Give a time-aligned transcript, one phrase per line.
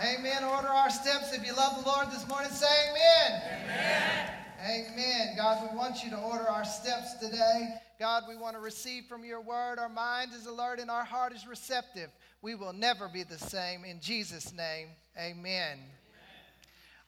[0.00, 0.44] Amen.
[0.44, 1.32] Order our steps.
[1.32, 3.42] If you love the Lord this morning, say amen.
[3.64, 4.86] Amen.
[4.92, 5.34] Amen.
[5.36, 7.74] God, we want you to order our steps today.
[7.98, 9.80] God, we want to receive from your word.
[9.80, 12.10] Our mind is alert and our heart is receptive.
[12.42, 13.84] We will never be the same.
[13.84, 15.80] In Jesus' name, amen.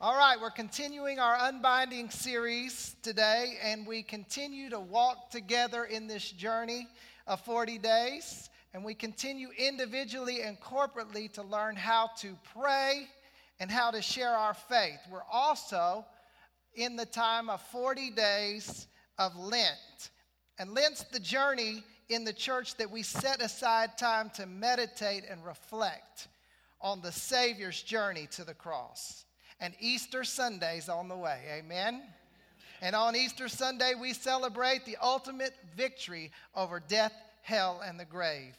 [0.01, 6.09] All right, we're continuing our unbinding series today, and we continue to walk together in
[6.09, 6.89] this journey
[7.29, 8.50] of 40 days.
[8.73, 13.09] And we continue individually and corporately to learn how to pray
[13.59, 15.01] and how to share our faith.
[15.11, 16.05] We're also
[16.75, 18.87] in the time of 40 days
[19.19, 20.11] of Lent.
[20.59, 25.45] And Lent's the journey in the church that we set aside time to meditate and
[25.45, 26.29] reflect
[26.81, 29.25] on the Savior's journey to the cross.
[29.61, 31.41] And Easter Sunday's on the way.
[31.59, 32.03] Amen.
[32.83, 38.57] And on Easter Sunday, we celebrate the ultimate victory over death, hell, and the grave.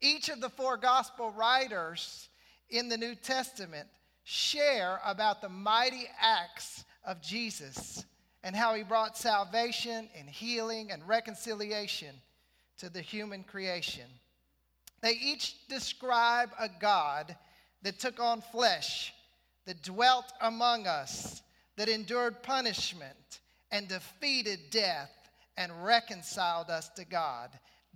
[0.00, 2.28] Each of the four gospel writers
[2.70, 3.88] in the New Testament
[4.24, 8.04] share about the mighty acts of Jesus
[8.42, 12.14] and how he brought salvation and healing and reconciliation
[12.78, 14.06] to the human creation.
[15.00, 17.36] They each describe a God
[17.82, 19.14] that took on flesh,
[19.64, 21.42] that dwelt among us,
[21.76, 25.10] that endured punishment and defeated death
[25.56, 27.50] and reconciled us to God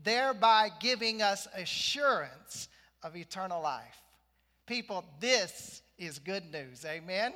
[0.04, 2.68] thereby giving us assurance
[3.02, 4.02] of eternal life.
[4.66, 6.84] People, this is good news.
[6.84, 7.32] Amen?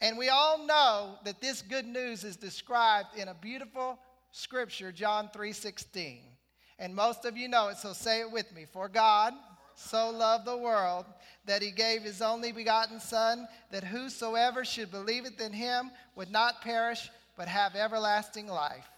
[0.00, 3.98] And we all know that this good news is described in a beautiful
[4.30, 6.20] scripture, John 3:16.
[6.78, 8.64] And most of you know it, so say it with me.
[8.64, 9.34] For God
[9.74, 11.06] so loved the world
[11.44, 16.60] that he gave his only begotten Son, that whosoever should believeth in him would not
[16.62, 18.88] perish, but have everlasting life.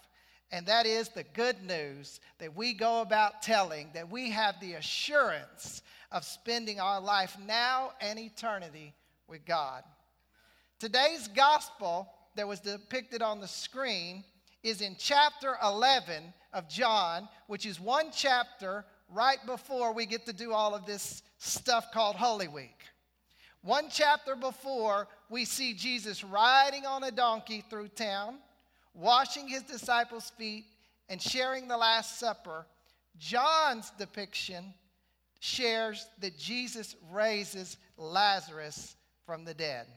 [0.51, 4.73] And that is the good news that we go about telling, that we have the
[4.73, 8.93] assurance of spending our life now and eternity
[9.27, 9.83] with God.
[10.79, 14.23] Today's gospel that was depicted on the screen
[14.61, 20.33] is in chapter 11 of John, which is one chapter right before we get to
[20.33, 22.83] do all of this stuff called Holy Week.
[23.63, 28.37] One chapter before, we see Jesus riding on a donkey through town
[28.93, 30.65] washing his disciples' feet,
[31.09, 32.65] and sharing the Last Supper,
[33.17, 34.73] John's depiction
[35.39, 39.87] shares that Jesus raises Lazarus from the dead.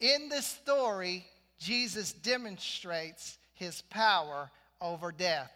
[0.00, 1.24] In this story,
[1.58, 5.52] Jesus demonstrates his power over death.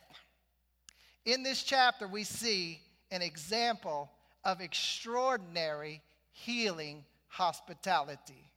[1.25, 2.81] In this chapter, we see
[3.11, 4.11] an example
[4.45, 8.51] of extraordinary healing hospitality.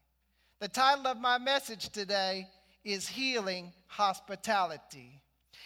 [0.60, 2.48] The title of my message today
[2.86, 5.20] is healing hospitality.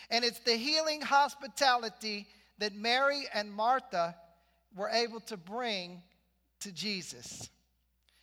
[0.10, 2.26] And it's the healing hospitality
[2.58, 4.16] that Mary and Martha
[4.76, 6.02] were able to bring
[6.62, 7.50] to Jesus.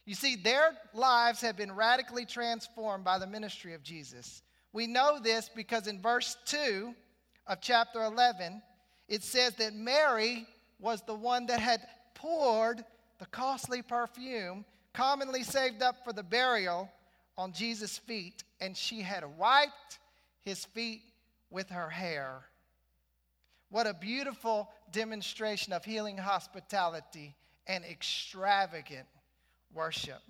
[0.04, 4.42] You see, their lives have been radically transformed by the ministry of Jesus.
[4.72, 6.94] We know this because in verse 2
[7.46, 8.62] of chapter 11,
[9.08, 10.46] it says that Mary
[10.78, 11.80] was the one that had
[12.14, 12.84] poured
[13.18, 16.90] the costly perfume commonly saved up for the burial
[17.38, 19.98] on Jesus' feet, and she had wiped
[20.42, 21.02] his feet
[21.50, 22.42] with her hair.
[23.70, 27.34] What a beautiful demonstration of healing hospitality
[27.66, 29.06] and extravagant
[29.74, 30.22] worship.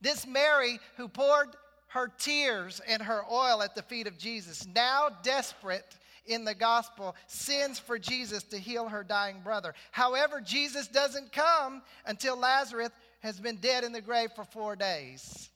[0.00, 1.48] This Mary who poured
[1.88, 5.96] her tears and her oil at the feet of Jesus, now desperate
[6.26, 9.74] in the gospel, sends for Jesus to heal her dying brother.
[9.92, 12.90] However, Jesus doesn't come until Lazarus
[13.20, 15.50] has been dead in the grave for four days.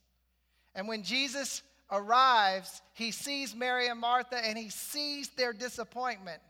[0.75, 6.41] And when Jesus arrives, he sees Mary and Martha and he sees their disappointment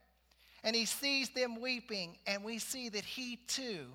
[0.64, 2.16] and he sees them weeping.
[2.26, 3.86] And we see that he too,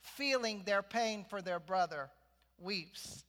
[0.00, 2.10] feeling their pain for their brother,
[2.58, 3.24] weeps.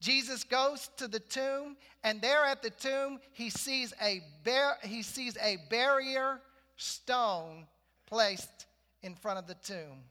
[0.00, 5.02] Jesus goes to the tomb, and there at the tomb, he sees a, bar- he
[5.02, 6.40] sees a barrier
[6.76, 7.66] stone
[8.06, 8.66] placed
[9.02, 10.04] in front of the tomb.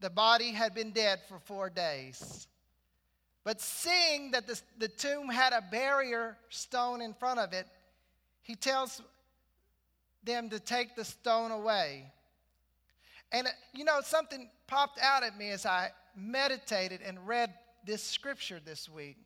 [0.00, 2.48] The body had been dead for four days.
[3.44, 7.66] But seeing that the, the tomb had a barrier stone in front of it,
[8.42, 9.02] he tells
[10.24, 12.04] them to take the stone away.
[13.32, 17.52] And, uh, you know, something popped out at me as I meditated and read
[17.84, 19.16] this scripture this week.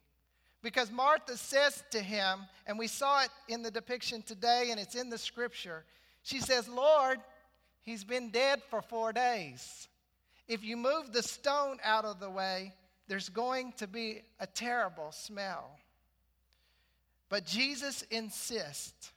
[0.62, 4.94] Because Martha says to him, and we saw it in the depiction today, and it's
[4.94, 5.84] in the scripture.
[6.22, 7.18] She says, Lord,
[7.82, 9.88] he's been dead for four days.
[10.48, 12.72] If you move the stone out of the way,
[13.08, 15.78] there's going to be a terrible smell.
[17.28, 19.12] But Jesus insists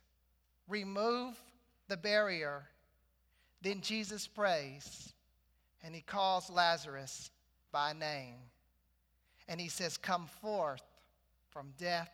[0.67, 1.35] remove
[1.87, 2.63] the barrier.
[3.61, 5.13] Then Jesus prays
[5.83, 7.31] and he calls Lazarus
[7.71, 8.35] by name.
[9.47, 10.83] And he says, Come forth
[11.49, 12.11] from death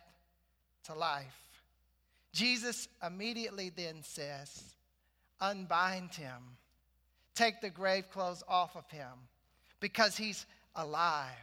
[0.84, 1.36] to life.
[2.32, 4.74] Jesus immediately then says,
[5.40, 6.42] Unbind him,
[7.34, 9.12] take the grave clothes off of him,
[9.80, 11.34] because he's alive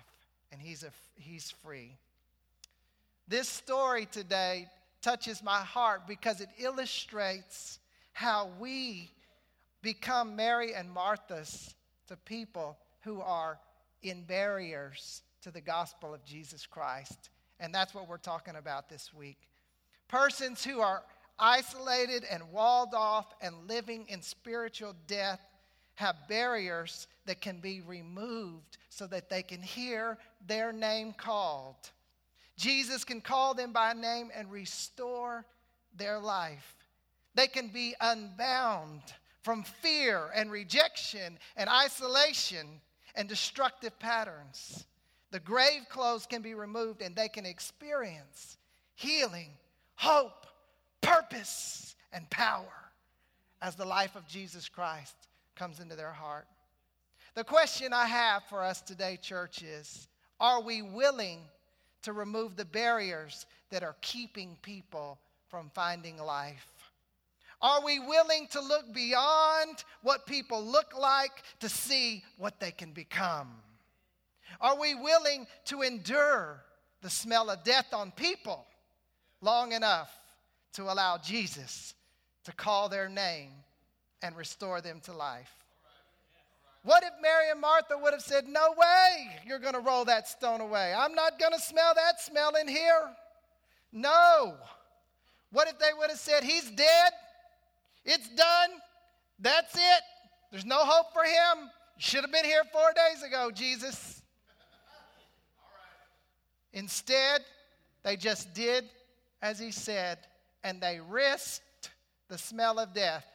[0.54, 1.98] and he's, a, he's free.
[3.28, 4.68] This story today
[5.02, 7.80] touches my heart because it illustrates
[8.14, 9.10] how we
[9.82, 11.74] become Mary and Martha's
[12.08, 13.58] to people who are
[14.04, 17.32] in barriers to the gospel of Jesus Christ.
[17.60, 19.38] And that's what we're talking about this week.
[20.08, 21.02] Persons who are
[21.40, 25.42] isolated and walled off and living in spiritual death
[25.96, 30.18] have barriers that can be removed so that they can hear
[30.48, 31.76] their name called.
[32.58, 35.46] Jesus can call them by name and restore
[35.96, 36.76] their life.
[37.36, 39.02] They can be unbound
[39.42, 42.68] from fear and rejection and isolation
[43.16, 44.86] and destructive patterns.
[45.32, 48.58] The grave clothes can be removed and they can experience
[48.96, 49.50] healing,
[49.96, 50.46] hope,
[51.02, 52.92] purpose, and power
[53.62, 55.16] as the life of Jesus Christ
[55.56, 56.48] comes into their heart.
[57.36, 60.08] The question I have for us today, church, is
[60.40, 61.40] are we willing
[62.04, 65.20] to remove the barriers that are keeping people
[65.50, 66.92] from finding life?
[67.62, 72.92] Are we willing to look beyond what people look like to see what they can
[72.92, 73.50] become?
[74.60, 76.62] Are we willing to endure
[77.02, 78.66] the smell of death on people
[79.42, 80.12] long enough
[80.74, 81.94] to allow Jesus
[82.44, 83.52] to call their name
[84.24, 85.52] and restore them to life?
[86.82, 90.28] What if Mary and Martha would have said, No way, you're going to roll that
[90.28, 90.94] stone away.
[90.98, 93.10] I'm not going to smell that smell in here.
[93.92, 94.56] No.
[95.52, 97.12] What if they would have said, He's dead?
[98.04, 98.72] It's done.
[99.40, 100.04] That's it.
[100.52, 101.70] There's no hope for him.
[101.98, 104.22] You should have been here four days ago, Jesus.
[106.74, 107.42] Instead,
[108.04, 108.86] they just did
[109.42, 110.20] as he said,
[110.64, 111.92] and they risked
[112.30, 113.26] the smell of death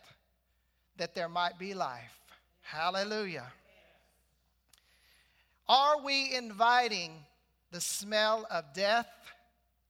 [0.99, 2.19] that there might be life.
[2.61, 3.47] Hallelujah.
[5.69, 7.13] Are we inviting
[7.71, 9.09] the smell of death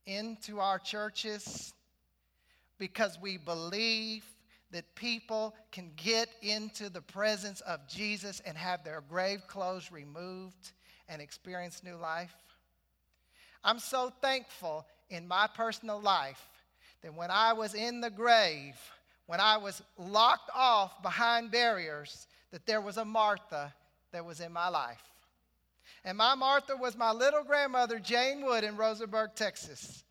[0.07, 1.73] into our churches
[2.79, 4.25] because we believe
[4.71, 10.73] that people can get into the presence of Jesus and have their grave clothes removed
[11.09, 12.35] and experience new life?
[13.65, 16.49] I'm so thankful in my personal life
[17.03, 18.77] that when I was in the grave,
[19.29, 23.75] when I was locked off behind barriers, that there was a Martha
[24.11, 25.03] that was in my life.
[26.03, 30.03] And my Martha was my little grandmother, Jane Wood, in Rosenberg, Texas.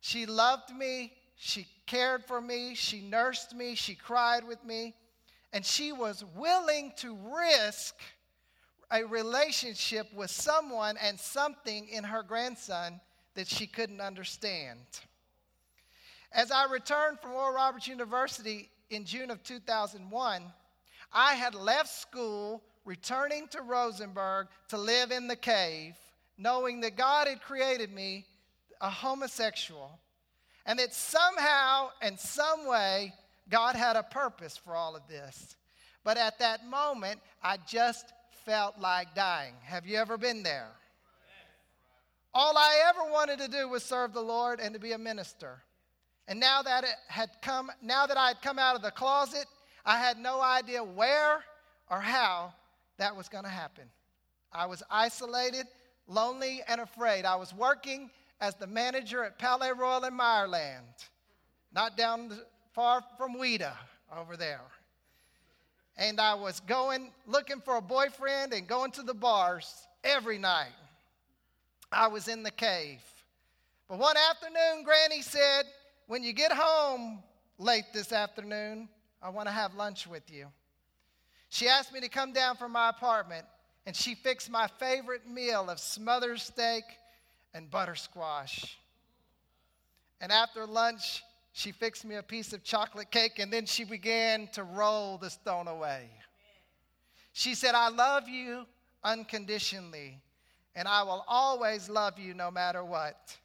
[0.00, 4.96] She loved me, she cared for me, she nursed me, she cried with me,
[5.52, 7.94] and she was willing to risk
[8.90, 13.00] a relationship with someone and something in her grandson
[13.34, 14.80] that she couldn't understand.
[16.36, 20.42] As I returned from Oral Roberts University in June of 2001,
[21.10, 25.94] I had left school, returning to Rosenberg to live in the cave,
[26.36, 28.26] knowing that God had created me
[28.82, 29.98] a homosexual
[30.66, 33.14] and that somehow and some way
[33.48, 35.56] God had a purpose for all of this.
[36.04, 38.12] But at that moment, I just
[38.44, 39.54] felt like dying.
[39.62, 40.68] Have you ever been there?
[42.34, 45.62] All I ever wanted to do was serve the Lord and to be a minister.
[46.28, 49.46] And now that it had come, now that I had come out of the closet,
[49.84, 51.44] I had no idea where
[51.88, 52.52] or how
[52.98, 53.84] that was going to happen.
[54.52, 55.66] I was isolated,
[56.08, 57.24] lonely, and afraid.
[57.24, 61.06] I was working as the manager at Palais Royal in Meyerland,
[61.72, 63.72] not down the, far from Ouida
[64.16, 64.60] over there.
[65.96, 70.74] And I was going, looking for a boyfriend and going to the bars every night.
[71.90, 73.00] I was in the cave.
[73.88, 75.64] But one afternoon, Granny said,
[76.06, 77.22] When you get home
[77.58, 78.88] late this afternoon,
[79.20, 80.46] I want to have lunch with you.
[81.48, 83.44] She asked me to come down from my apartment,
[83.86, 86.84] and she fixed my favorite meal of smothered steak
[87.54, 88.78] and butter squash.
[90.20, 94.48] And after lunch, she fixed me a piece of chocolate cake, and then she began
[94.52, 96.08] to roll the stone away.
[97.32, 98.64] She said, I love you
[99.02, 100.20] unconditionally,
[100.76, 103.36] and I will always love you no matter what.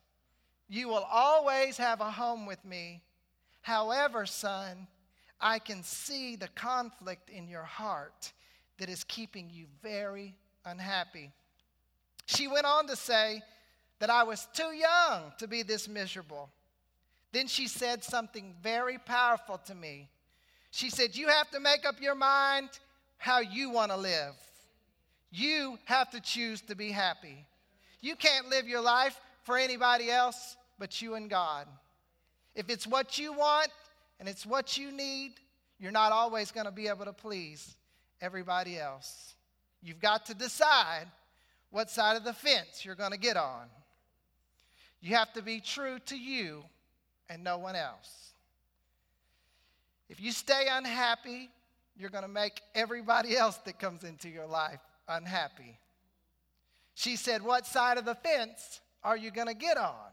[0.71, 3.01] You will always have a home with me.
[3.61, 4.87] However, son,
[5.41, 8.31] I can see the conflict in your heart
[8.79, 11.33] that is keeping you very unhappy.
[12.25, 13.41] She went on to say
[13.99, 16.49] that I was too young to be this miserable.
[17.33, 20.07] Then she said something very powerful to me.
[20.71, 22.69] She said, You have to make up your mind
[23.17, 24.35] how you want to live.
[25.31, 27.45] You have to choose to be happy.
[27.99, 31.67] You can't live your life for anybody else but you and God.
[32.55, 33.69] If it's what you want
[34.19, 35.33] and it's what you need,
[35.79, 37.75] you're not always going to be able to please
[38.19, 39.35] everybody else.
[39.83, 41.05] You've got to decide
[41.69, 43.67] what side of the fence you're going to get on.
[45.01, 46.63] You have to be true to you
[47.29, 48.31] and no one else.
[50.09, 51.51] If you stay unhappy,
[51.95, 55.77] you're going to make everybody else that comes into your life unhappy.
[56.95, 60.10] She said, What side of the fence are you going to get on?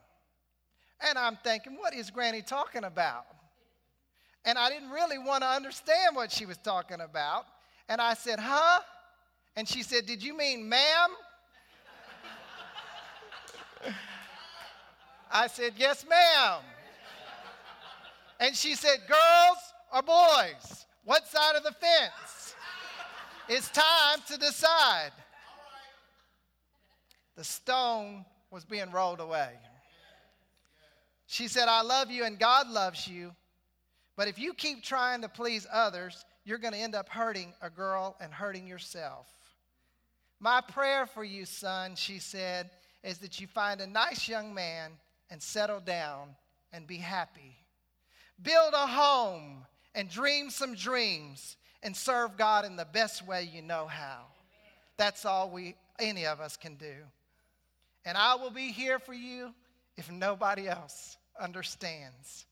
[1.06, 3.26] And I'm thinking, What is Granny talking about?
[4.44, 7.44] And I didn't really want to understand what she was talking about.
[7.88, 8.80] And I said, Huh?
[9.56, 11.10] And she said, Did you mean ma'am?
[15.30, 16.60] I said, Yes, ma'am.
[18.40, 19.58] And she said, Girls
[19.92, 20.86] or boys?
[21.04, 22.54] What side of the fence?
[23.48, 25.12] It's time to decide.
[27.36, 29.52] The stone was being rolled away.
[31.30, 33.34] She said, I love you and God loves you,
[34.16, 37.68] but if you keep trying to please others, you're going to end up hurting a
[37.68, 39.28] girl and hurting yourself.
[40.40, 42.70] My prayer for you, son, she said,
[43.04, 44.92] is that you find a nice young man
[45.30, 46.30] and settle down
[46.72, 47.58] and be happy.
[48.42, 53.60] Build a home and dream some dreams and serve God in the best way you
[53.60, 54.22] know how.
[54.96, 56.94] That's all we any of us can do.
[58.06, 59.52] And I will be here for you
[59.98, 62.46] if nobody else understands.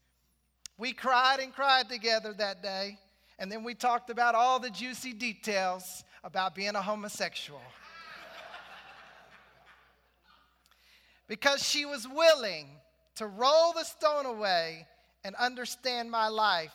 [0.77, 2.99] We cried and cried together that day,
[3.39, 7.61] and then we talked about all the juicy details about being a homosexual.
[11.29, 12.67] because she was willing
[13.15, 14.89] to roll the stone away
[15.25, 16.75] and understand my life,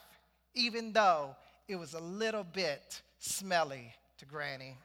[0.55, 1.35] even though
[1.67, 4.77] it was a little bit smelly to Granny.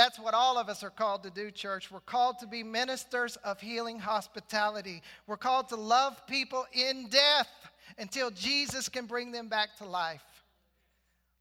[0.00, 1.90] That's what all of us are called to do, church.
[1.90, 5.02] We're called to be ministers of healing hospitality.
[5.26, 7.50] We're called to love people in death
[7.98, 10.24] until Jesus can bring them back to life.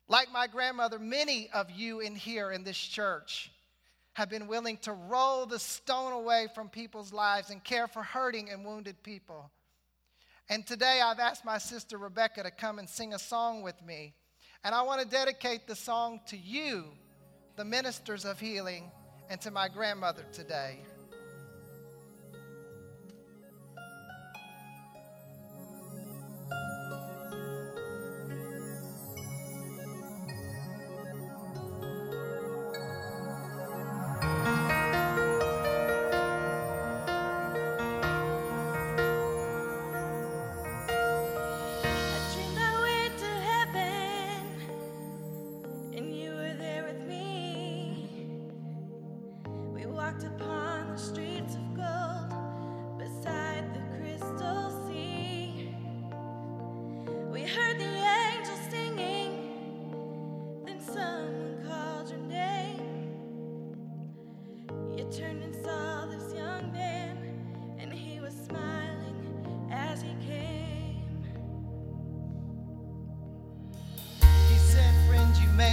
[0.10, 3.50] Like my grandmother, many of you in here in this church
[4.12, 8.50] have been willing to roll the stone away from people's lives and care for hurting
[8.50, 9.50] and wounded people.
[10.50, 14.16] And today I've asked my sister Rebecca to come and sing a song with me.
[14.66, 16.88] And I want to dedicate the song to you,
[17.60, 18.90] the ministers of healing,
[19.30, 20.80] and to my grandmother today.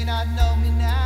[0.07, 1.06] Not know me now.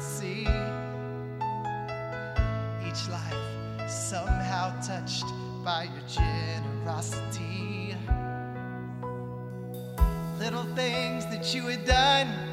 [0.00, 0.42] see.
[2.86, 5.24] Each life somehow touched
[5.64, 7.94] by your generosity.
[10.38, 12.49] Little things that you had done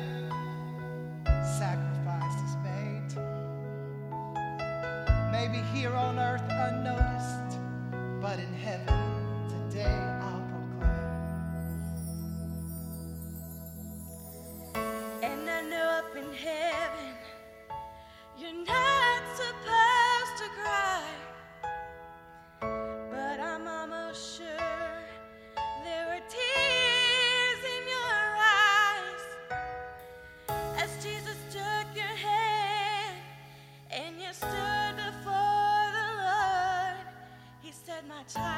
[38.18, 38.57] He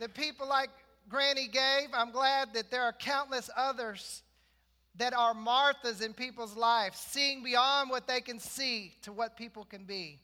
[0.00, 0.70] that people like
[1.08, 1.88] Granny gave.
[1.94, 4.22] I'm glad that there are countless others
[4.96, 9.64] that are Marthas in people's lives, seeing beyond what they can see to what people
[9.64, 10.18] can be.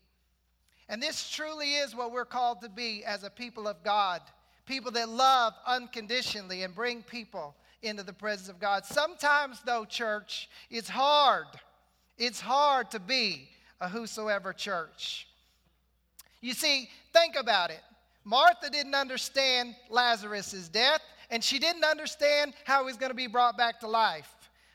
[0.89, 4.21] And this truly is what we're called to be as a people of God
[4.67, 8.85] people that love unconditionally and bring people into the presence of God.
[8.85, 11.47] Sometimes, though, church, it's hard.
[12.19, 13.49] It's hard to be
[13.81, 15.29] a whosoever church.
[16.41, 17.81] You see, think about it.
[18.27, 23.29] Martha didn't understand Lazarus' death, and she didn't understand how he was going to be
[23.29, 24.29] brought back to life.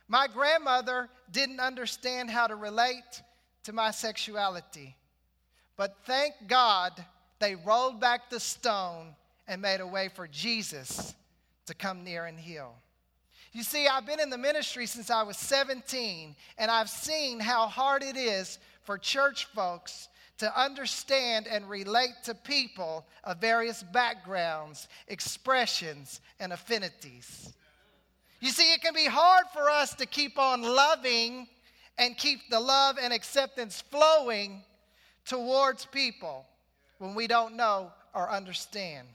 [0.07, 3.21] My grandmother didn't understand how to relate
[3.63, 4.95] to my sexuality.
[5.75, 6.93] But thank God
[7.39, 9.15] they rolled back the stone
[9.49, 11.13] and made a way for Jesus
[11.65, 12.73] to come near and heal.
[13.51, 17.67] You see, I've been in the ministry since I was 17, and I've seen how
[17.67, 20.07] hard it is for church folks
[20.41, 27.53] to understand and relate to people of various backgrounds, expressions, and affinities.
[28.39, 31.47] You see, it can be hard for us to keep on loving
[31.99, 34.63] and keep the love and acceptance flowing
[35.25, 36.47] towards people
[36.97, 39.07] when we don't know or understand.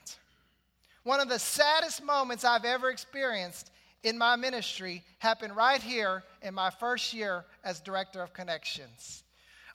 [1.02, 3.72] One of the saddest moments I've ever experienced
[4.04, 9.24] in my ministry happened right here in my first year as director of connections.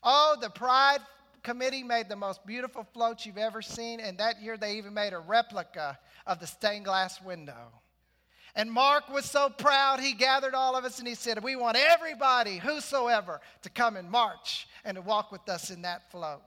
[0.01, 1.01] Oh, the Pride
[1.43, 5.13] Committee made the most beautiful floats you've ever seen, and that year they even made
[5.13, 7.71] a replica of the stained glass window.
[8.55, 11.77] And Mark was so proud, he gathered all of us and he said, We want
[11.77, 16.41] everybody, whosoever, to come and march and to walk with us in that float.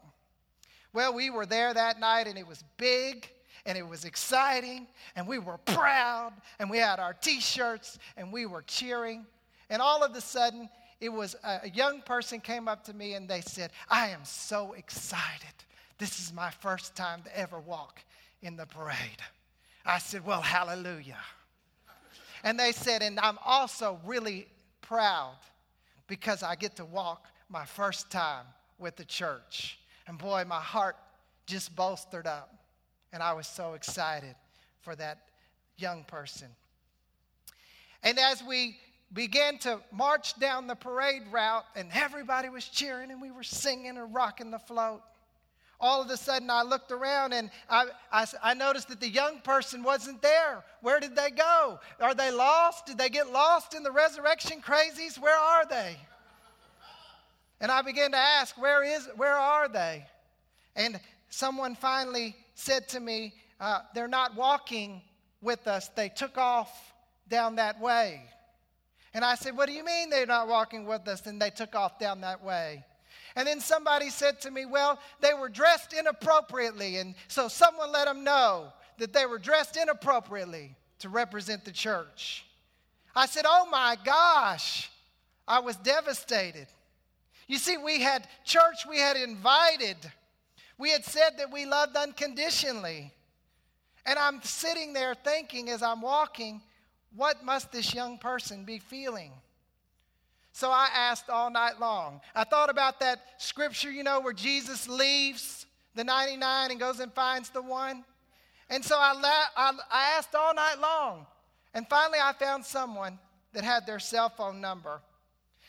[0.92, 3.28] Well, we were there that night and it was big
[3.64, 8.30] and it was exciting and we were proud and we had our t shirts and
[8.30, 9.24] we were cheering.
[9.70, 10.68] And all of a sudden,
[11.04, 14.72] it was a, young person came up to me and they said, I am so
[14.72, 15.52] excited.
[15.98, 18.00] This is my first time to ever walk
[18.40, 19.20] in the parade.
[19.84, 21.18] I said, Well, hallelujah.
[22.42, 24.46] And they said, and I'm also really
[24.80, 25.36] proud
[26.06, 28.46] because I get to walk my first time
[28.78, 29.78] with the church.
[30.06, 30.96] And boy, my heart
[31.46, 32.54] just bolstered up.
[33.12, 34.34] And I was so excited
[34.80, 35.18] for that
[35.76, 36.48] young person.
[38.02, 38.76] And as we
[39.14, 43.96] began to march down the parade route, and everybody was cheering and we were singing
[43.96, 45.00] and rocking the float,
[45.81, 49.40] all of a sudden I looked around and I, I, I, noticed that the young
[49.40, 50.64] person wasn't there.
[50.81, 51.79] Where did they go?
[52.00, 52.87] Are they lost?
[52.87, 55.18] Did they get lost in the resurrection crazies?
[55.18, 55.96] Where are they?
[57.61, 60.07] And I began to ask, where, is, where are they?
[60.77, 65.03] And someone finally said to me, uh, They're not walking
[65.40, 65.88] with us.
[65.88, 66.92] They took off
[67.29, 68.22] down that way.
[69.14, 71.27] And I said, What do you mean they're not walking with us?
[71.27, 72.85] And they took off down that way.
[73.37, 76.98] And then somebody said to me, Well, they were dressed inappropriately.
[76.98, 82.44] And so someone let them know that they were dressed inappropriately to represent the church.
[83.14, 84.90] I said, Oh my gosh.
[85.46, 86.66] I was devastated.
[87.46, 89.96] You see, we had church, we had invited,
[90.79, 93.12] we had said that we loved unconditionally.
[94.07, 96.62] And I'm sitting there thinking as I'm walking,
[97.16, 99.33] what must this young person be feeling?
[100.53, 102.20] So I asked all night long.
[102.35, 107.12] I thought about that scripture, you know, where Jesus leaves the 99 and goes and
[107.12, 108.05] finds the one.
[108.70, 111.27] And so I, la- I, I asked all night long.
[111.74, 113.18] And finally, I found someone
[113.53, 115.00] that had their cell phone number.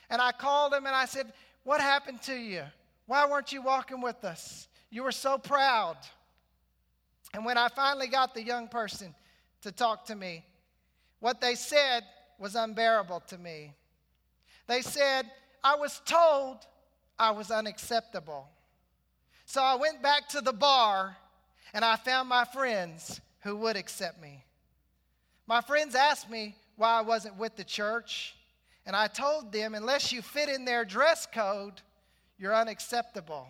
[0.09, 2.63] And I called him and I said, What happened to you?
[3.07, 4.67] Why weren't you walking with us?
[4.91, 5.97] You were so proud.
[7.33, 9.13] And when I finally got the young person
[9.63, 10.43] to talk to me,
[11.25, 12.03] what they said
[12.37, 13.73] was unbearable to me.
[14.67, 15.25] They said,
[15.63, 16.57] I was told
[17.17, 18.47] I was unacceptable.
[19.47, 21.17] So I went back to the bar
[21.73, 24.43] and I found my friends who would accept me.
[25.47, 28.35] My friends asked me why I wasn't with the church,
[28.85, 31.81] and I told them, unless you fit in their dress code,
[32.37, 33.47] you're unacceptable.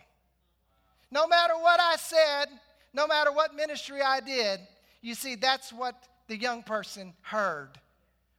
[1.11, 2.45] No matter what I said,
[2.93, 4.61] no matter what ministry I did,
[5.01, 7.69] you see, that's what the young person heard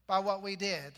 [0.07, 0.92] by what we did.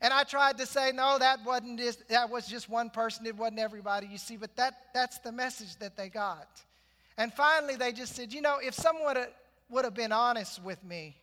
[0.00, 3.36] And I tried to say, no, that wasn't just, that was just one person, it
[3.36, 6.48] wasn't everybody, you see, but that, that's the message that they got.
[7.16, 9.16] And finally, they just said, you know, if someone
[9.70, 11.16] would have been honest with me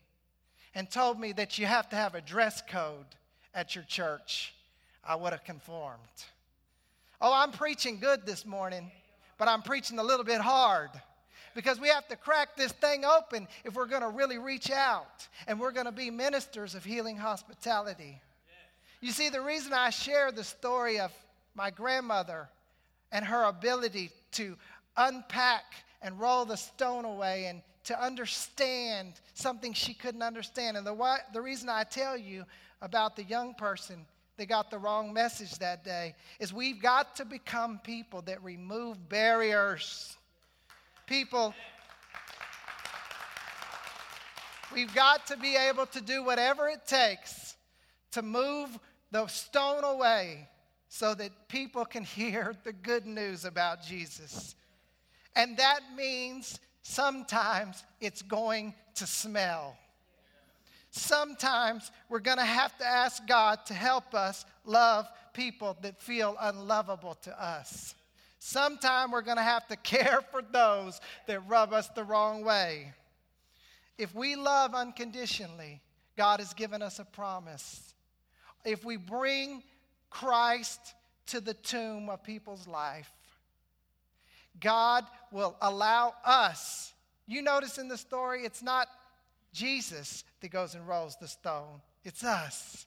[0.74, 3.06] and told me that you have to have a dress code
[3.54, 4.54] at your church,
[5.04, 6.00] I would have conformed.
[7.20, 8.90] Oh, I'm preaching good this morning,
[9.38, 10.90] but I'm preaching a little bit hard
[11.56, 15.28] because we have to crack this thing open if we're going to really reach out
[15.48, 18.22] and we're going to be ministers of healing hospitality.
[19.02, 21.12] You see, the reason I share the story of
[21.56, 22.50] my grandmother
[23.12, 24.58] and her ability to
[24.98, 25.64] unpack
[26.02, 30.78] and roll the stone away and to understand something she couldn't understand.
[30.78, 32.46] And the, why, the reason I tell you
[32.82, 34.06] about the young person
[34.38, 39.10] that got the wrong message that day is we've got to become people that remove
[39.10, 40.18] barriers.
[41.10, 41.56] People,
[44.72, 47.56] we've got to be able to do whatever it takes
[48.12, 48.78] to move
[49.10, 50.48] the stone away
[50.88, 54.54] so that people can hear the good news about Jesus.
[55.36, 59.78] And that means sometimes it's going to smell.
[60.92, 66.38] Sometimes we're going to have to ask God to help us love people that feel
[66.40, 67.96] unlovable to us.
[68.40, 72.94] Sometimes we're going to have to care for those that rub us the wrong way.
[73.98, 75.82] If we love unconditionally,
[76.16, 77.90] God has given us a promise
[78.66, 79.64] if we bring
[80.10, 80.80] Christ
[81.28, 83.12] to the tomb of people's life,
[84.60, 86.94] God will allow us.
[87.28, 88.88] You notice in the story, it's not
[89.54, 92.86] Jesus that goes and rolls the stone, it's us.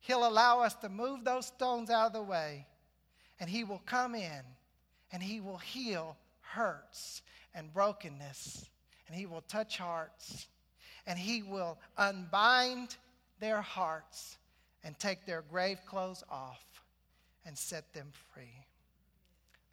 [0.00, 2.66] He'll allow us to move those stones out of the way,
[3.40, 4.42] and He will come in
[5.12, 7.22] and He will heal hurts
[7.54, 8.68] and brokenness,
[9.06, 10.46] and He will touch hearts,
[11.06, 12.96] and He will unbind
[13.40, 14.38] their hearts
[14.82, 16.82] and take their grave clothes off
[17.46, 18.64] and set them free.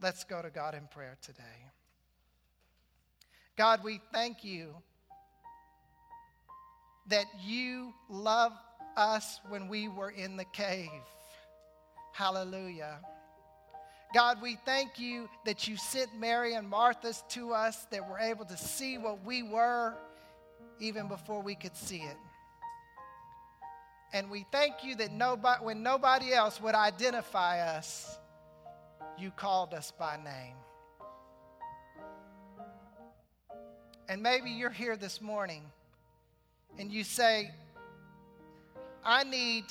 [0.02, 1.44] Let's go to God in prayer today.
[3.58, 4.74] God, we thank you
[7.08, 8.56] that you loved
[8.98, 10.90] us when we were in the cave.
[12.14, 13.00] Hallelujah.
[14.14, 18.46] God, we thank you that you sent Mary and Martha's to us, that we're able
[18.46, 19.94] to see what we were
[20.80, 22.18] even before we could see it.
[24.14, 28.20] And we thank you that nobody, when nobody else would identify us,
[29.18, 30.56] you called us by name.
[34.10, 35.64] And maybe you're here this morning
[36.78, 37.52] and you say,
[39.06, 39.64] I need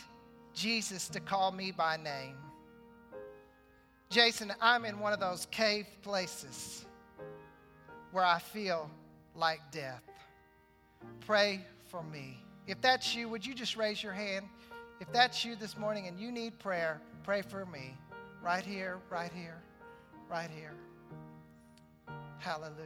[0.54, 2.36] Jesus to call me by name.
[4.10, 6.84] Jason, I'm in one of those cave places
[8.10, 8.90] where I feel
[9.36, 10.02] like death.
[11.26, 12.42] Pray for me.
[12.66, 14.46] If that's you, would you just raise your hand?
[15.00, 17.94] If that's you this morning and you need prayer, pray for me.
[18.42, 19.62] Right here, right here,
[20.28, 20.74] right here.
[22.38, 22.80] Hallelujah.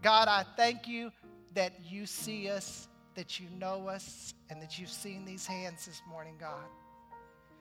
[0.00, 1.12] God, I thank you
[1.52, 6.00] that you see us, that you know us, and that you've seen these hands this
[6.08, 6.64] morning, God.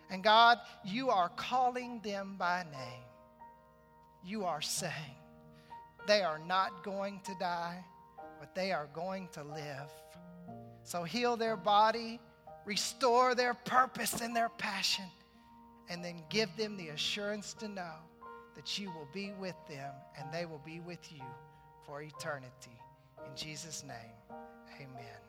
[0.09, 3.03] And God, you are calling them by name.
[4.23, 4.93] You are saying
[6.07, 7.83] they are not going to die,
[8.39, 9.91] but they are going to live.
[10.83, 12.19] So heal their body,
[12.65, 15.05] restore their purpose and their passion,
[15.89, 17.95] and then give them the assurance to know
[18.55, 21.23] that you will be with them and they will be with you
[21.85, 22.77] for eternity.
[23.25, 24.37] In Jesus' name,
[24.75, 25.28] amen.